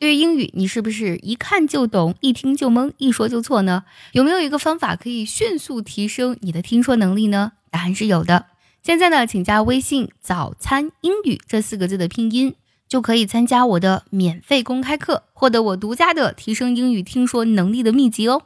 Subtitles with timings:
[0.00, 3.84] 对于英语，你是不是一看就懂，一听就懵，一说就错呢？
[4.12, 7.52] 有没有一个方法可以迅速提升你的听说能力呢？
[7.70, 8.46] 答案是有的。
[8.82, 12.54] 现在呢，请加微信“早餐英语”这四个字的拼音，
[12.88, 18.40] 就可以参加我的免费公开课，获得我独家的提升英语听说能力的秘籍哦。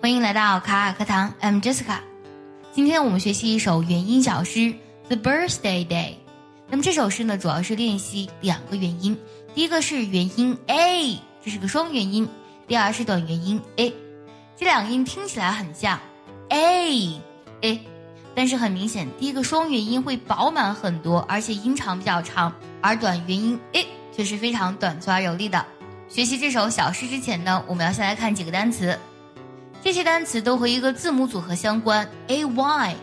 [0.00, 1.98] 欢迎来到卡卡课堂，I'm Jessica。
[2.72, 4.60] 今天我们学习一首元音小诗
[5.08, 6.14] 《The Birthday Day》。
[6.72, 9.14] 那么这首诗呢，主要是练习两个元音。
[9.54, 12.26] 第一个是元音 a，这是个双元音；
[12.66, 13.92] 第二是短元音 a，
[14.56, 16.00] 这两个音听起来很像
[16.48, 17.20] a
[17.60, 17.80] a，
[18.34, 22.50] 但是很明显，第一个双元音会饱满很多，而且音长比较长，
[22.80, 25.62] 而短元音 a 却是非常短促而有力的。
[26.08, 28.98] 学习这首小诗之前呢，我们要先来看几个单词，
[29.82, 32.96] 这些单词都和一个字母组合相关，a y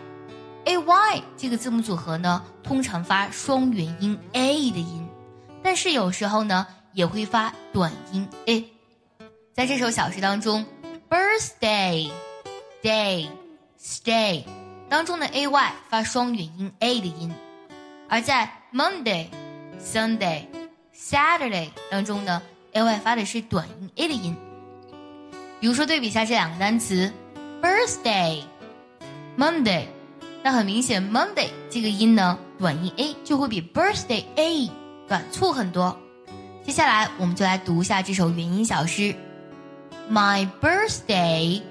[0.70, 5.08] a y 这个字母组合呢，通常发双元音 a 的音。
[5.64, 8.64] 但是有时候呢，也会发短音 a。
[9.52, 10.64] 在这首小诗当中
[11.08, 12.08] ，birthday
[12.84, 13.28] day
[13.82, 14.44] stay
[14.88, 17.34] 当中的 a y 发双元音 a 的音，
[18.08, 19.26] 而在 Monday
[19.82, 20.44] Sunday
[20.94, 22.40] Saturday 当中呢
[22.74, 24.36] ，a y 发的是短音 a 的音。
[25.58, 27.12] 比如说对比一下这两个单词
[27.60, 28.44] ，birthday
[29.36, 29.86] Monday，
[30.43, 34.69] 那很明显 Monday 这个音呢，短音 a 就会比 birthday a。
[35.07, 35.95] 短促很多。
[36.63, 39.15] 接下来，我们就来读一下这首元音小诗。
[40.09, 41.61] My birthday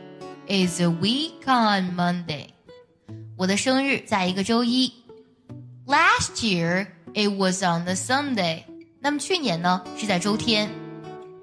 [0.48, 2.46] is a week on Monday。
[3.36, 4.92] 我的生日在一个周一。
[5.86, 8.62] Last year it was on the Sunday。
[9.00, 10.70] 那么去年呢是在周天。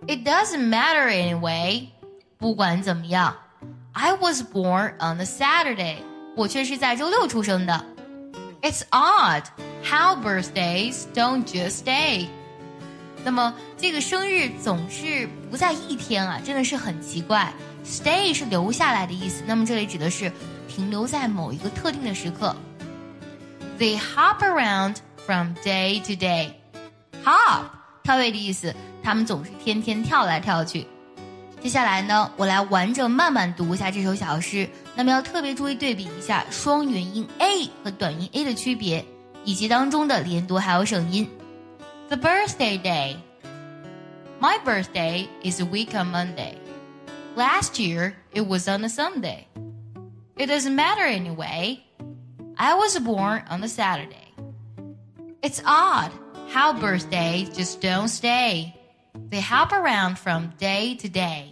[0.08, 1.88] It doesn't matter anyway。
[2.38, 3.36] 不管怎么样，
[3.92, 5.98] I was born on the Saturday。
[6.37, 7.85] 我却是在周六出生的。
[8.61, 9.45] It's odd
[9.83, 12.29] how birthdays don't just stay。
[13.25, 17.53] 那么这个生日总是不在一天啊，真的是很奇怪。
[17.85, 20.31] Stay 是留下来的意思，那么这里指的是
[20.69, 22.55] 停留在某一个特定的时刻。
[23.79, 26.51] They hop around from day to day。
[27.25, 27.65] Hop
[28.03, 30.87] 跳跃的意思，他们总是天天跳来跳去。
[31.62, 34.68] 接下来呢，我来完整慢慢读一下这首小诗。
[34.96, 39.06] 那么要特别注意对比一下双元音 a 和短音 a 的区别，
[39.46, 41.30] 以及当中的连读还有省音。
[42.10, 43.16] The birthday day.
[44.40, 46.56] My birthday is a week on Monday.
[47.36, 49.46] Last year it was on a Sunday.
[50.36, 51.80] It doesn't matter anyway.
[52.58, 54.34] I was born on a Saturday.
[55.44, 56.12] It's odd
[56.52, 58.74] how birthdays just don't stay.
[59.30, 61.46] They hop around from day to day.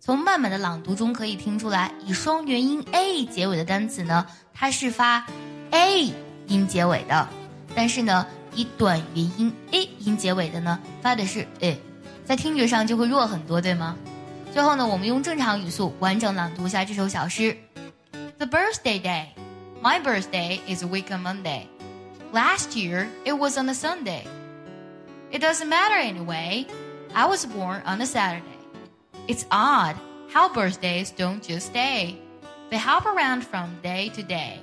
[0.00, 5.26] 从慢慢的朗读中可以听出来，以双元音 a 结尾的单词呢，它是发
[5.70, 6.12] a
[6.46, 7.26] 音结尾的；
[7.74, 11.78] 但是呢，以短元音 a 音结尾的呢，发的是 a，
[12.24, 13.96] 在听觉上就会弱很多，对吗？
[14.52, 17.56] 最后呢，我们用正常语速完整朗读一下这首小诗：
[18.38, 19.26] The birthday day,
[19.82, 21.66] my birthday is a week on Monday.
[22.32, 24.22] Last year it was on a Sunday.
[25.30, 26.66] It doesn't matter anyway.
[27.15, 28.57] I was born on a Saturday.
[29.27, 29.95] It's odd
[30.31, 32.19] how birthdays don't just stay.
[32.71, 34.59] They hop around from day to day.